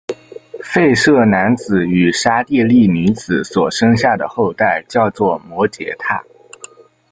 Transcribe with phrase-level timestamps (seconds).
[0.63, 6.19] 吠舍男子与刹帝利女子所生下的后代叫做摩偈闼。